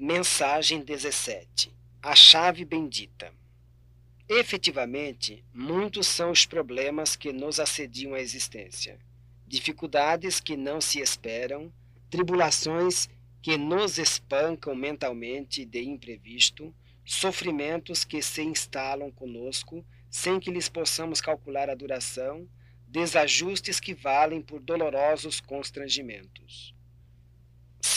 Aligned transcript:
Mensagem 0.00 0.80
17 0.80 1.74
A 2.00 2.14
chave 2.14 2.64
bendita. 2.64 3.32
Efetivamente, 4.28 5.44
muitos 5.52 6.06
são 6.06 6.30
os 6.30 6.46
problemas 6.46 7.16
que 7.16 7.32
nos 7.32 7.58
assediam 7.58 8.14
a 8.14 8.20
existência. 8.20 8.96
Dificuldades 9.44 10.38
que 10.38 10.56
não 10.56 10.80
se 10.80 11.00
esperam, 11.00 11.72
tribulações 12.08 13.08
que 13.42 13.56
nos 13.56 13.98
espancam 13.98 14.72
mentalmente 14.72 15.64
de 15.64 15.82
imprevisto, 15.82 16.72
sofrimentos 17.04 18.04
que 18.04 18.22
se 18.22 18.42
instalam 18.42 19.10
conosco 19.10 19.84
sem 20.08 20.38
que 20.38 20.52
lhes 20.52 20.68
possamos 20.68 21.20
calcular 21.20 21.68
a 21.68 21.74
duração, 21.74 22.48
desajustes 22.86 23.80
que 23.80 23.94
valem 23.94 24.40
por 24.40 24.60
dolorosos 24.60 25.40
constrangimentos. 25.40 26.72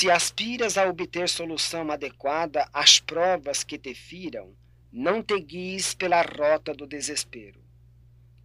Se 0.02 0.10
aspiras 0.10 0.80
a 0.80 0.90
obter 0.90 1.30
solução 1.30 1.92
adequada 1.92 2.68
às 2.74 3.00
provas 3.00 3.64
que 3.64 3.78
te 3.78 3.94
firam, 3.94 4.52
não 4.92 5.22
te 5.22 5.40
guies 5.40 5.94
pela 5.94 6.24
rota 6.24 6.74
do 6.74 6.88
desespero. 6.88 7.62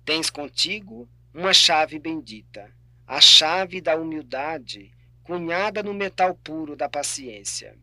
Tens 0.05 0.29
contigo 0.29 1.09
uma 1.33 1.55
chave 1.55 1.99
bendita, 1.99 2.71
a 3.07 3.23
chave 3.23 3.81
da 3.81 3.97
humildade, 3.97 4.93
cunhada 5.25 5.83
no 5.83 5.95
metal 5.95 6.35
puro 6.35 6.77
da 6.77 6.91
paciência. 6.91 7.75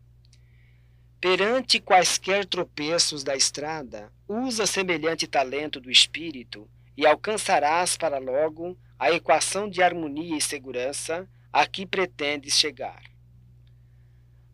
Perante 1.20 1.80
quaisquer 1.80 2.46
tropeços 2.46 3.24
da 3.24 3.36
estrada, 3.36 4.14
usa 4.28 4.68
semelhante 4.68 5.26
talento 5.26 5.82
do 5.82 5.90
espírito 5.90 6.70
e 6.96 7.08
alcançarás 7.08 7.98
para 7.98 8.20
logo 8.20 8.78
a 9.00 9.12
equação 9.12 9.68
de 9.68 9.82
harmonia 9.82 10.38
e 10.38 10.42
segurança 10.42 11.28
a 11.52 11.66
que 11.66 11.88
pretendes 11.88 12.54
chegar. 12.54 13.13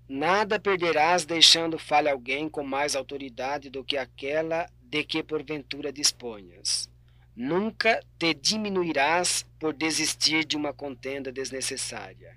Nada 0.09 0.59
perderás 0.59 1.23
deixando 1.23 1.77
falha 1.77 2.11
alguém 2.11 2.49
com 2.49 2.63
mais 2.63 2.95
autoridade 2.95 3.69
do 3.69 3.83
que 3.83 3.95
aquela 3.95 4.67
de 4.81 5.03
que 5.03 5.21
porventura 5.21 5.93
disponhas. 5.93 6.89
Nunca 7.35 8.03
te 8.17 8.33
diminuirás 8.33 9.45
por 9.59 9.71
desistir 9.71 10.45
de 10.45 10.57
uma 10.57 10.73
contenda 10.73 11.31
desnecessária. 11.31 12.35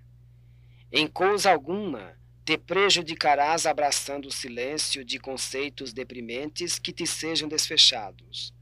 Em 0.93 1.07
coisa 1.07 1.51
alguma 1.51 2.15
te 2.45 2.59
prejudicarás 2.59 3.65
abraçando 3.65 4.27
o 4.27 4.33
silêncio 4.33 5.03
de 5.03 5.19
conceitos 5.19 5.95
deprimentes 5.95 6.79
que 6.79 6.93
te 6.93 7.07
sejam 7.07 7.49
desfechados. 7.49 8.53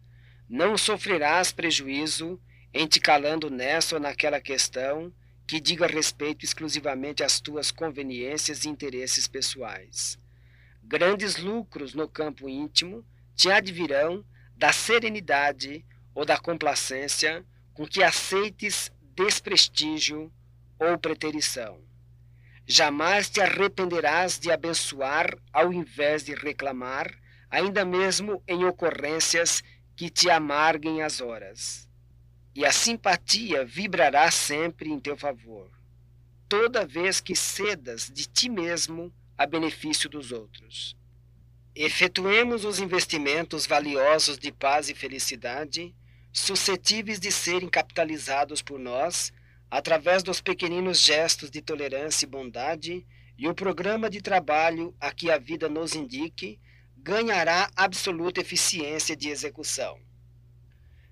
Não 0.49 0.79
sofrerás 0.79 1.51
prejuízo 1.51 2.41
em 2.73 2.87
te 2.87 3.01
calando 3.01 3.51
nessa 3.51 3.97
ou 3.97 4.01
naquela 4.01 4.41
questão 4.41 5.13
que 5.51 5.61
diga 5.61 5.85
respeito 5.85 6.45
exclusivamente 6.45 7.25
às 7.25 7.41
tuas 7.41 7.73
conveniências 7.73 8.65
e 8.65 8.69
interesses 8.69 9.27
pessoais. 9.27 10.17
Grandes 10.81 11.39
lucros 11.39 11.93
no 11.93 12.07
campo 12.07 12.49
íntimo 12.49 13.05
te 13.35 13.51
advirão 13.51 14.25
da 14.55 14.73
serenidade 14.73 15.85
ou 16.15 16.25
da 16.25 16.39
complacência 16.39 17.45
com 17.75 17.85
que 17.85 18.01
aceites 18.01 18.93
desprestígio 19.17 20.33
ou 20.79 20.97
preterição. 20.97 21.81
Jamais 22.65 23.29
te 23.29 23.41
arrependerás 23.41 24.39
de 24.39 24.53
abençoar 24.53 25.37
ao 25.53 25.73
invés 25.73 26.23
de 26.23 26.33
reclamar, 26.33 27.13
ainda 27.51 27.85
mesmo 27.85 28.41
em 28.47 28.65
ocorrências 28.65 29.65
que 29.97 30.09
te 30.09 30.31
amarguem 30.31 31.03
as 31.03 31.21
horas 31.21 31.90
e 32.55 32.65
a 32.65 32.73
simpatia 32.73 33.65
vibrará 33.65 34.31
sempre 34.31 34.91
em 34.91 34.99
teu 34.99 35.17
favor, 35.17 35.71
toda 36.49 36.87
vez 36.87 37.21
que 37.21 37.37
cedas 37.37 38.11
de 38.13 38.27
ti 38.27 38.49
mesmo 38.49 39.13
a 39.39 39.47
benefício 39.47 40.09
dos 40.09 40.33
outros. 40.33 40.97
Efetuemos 41.75 42.65
os 42.65 42.81
investimentos 42.81 43.67
valiosos 43.67 44.37
de 44.37 44.51
paz 44.51 44.89
e 44.89 44.95
felicidade, 44.95 45.95
suscetíveis 46.33 47.21
de 47.21 47.31
serem 47.31 47.69
capitalizados 47.69 48.61
por 48.61 48.79
nós 48.79 49.33
através 49.71 50.23
dos 50.25 50.41
pequeninos 50.41 51.01
gestos 51.01 51.49
de 51.51 51.63
tolerância 51.63 52.27
e 52.27 52.29
bondade, 52.29 53.07
e 53.39 53.49
o 53.49 53.55
programa 53.55 54.11
de 54.11 54.21
trabalho 54.21 54.95
a 55.01 55.13
que 55.13 55.31
a 55.31 55.39
vida 55.39 55.69
nos 55.69 55.95
indique 55.95 56.61
ganhará 56.97 57.71
absoluta 57.77 58.41
eficiência 58.41 59.17
de 59.17 59.29
execução 59.29 59.99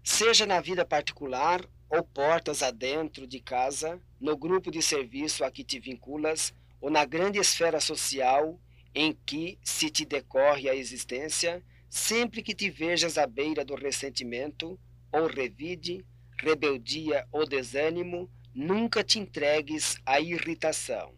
seja 0.08 0.46
na 0.46 0.58
vida 0.58 0.86
particular 0.86 1.62
ou 1.90 2.02
portas 2.02 2.62
adentro 2.62 3.26
de 3.26 3.40
casa, 3.40 4.00
no 4.18 4.38
grupo 4.38 4.70
de 4.70 4.80
serviço 4.80 5.44
a 5.44 5.50
que 5.50 5.62
te 5.62 5.78
vinculas 5.78 6.54
ou 6.80 6.88
na 6.88 7.04
grande 7.04 7.38
esfera 7.38 7.78
social 7.78 8.58
em 8.94 9.12
que 9.26 9.58
se 9.62 9.90
te 9.90 10.06
decorre 10.06 10.66
a 10.66 10.74
existência, 10.74 11.62
sempre 11.90 12.42
que 12.42 12.54
te 12.54 12.70
vejas 12.70 13.18
à 13.18 13.26
beira 13.26 13.62
do 13.66 13.74
ressentimento 13.74 14.80
ou 15.12 15.26
revide, 15.26 16.02
rebeldia 16.38 17.28
ou 17.30 17.46
desânimo, 17.46 18.30
nunca 18.54 19.04
te 19.04 19.18
entregues 19.18 19.98
à 20.06 20.18
irritação. 20.18 21.14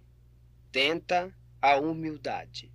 Tenta 0.73 1.33
a 1.63 1.77
humildade. 1.77 2.73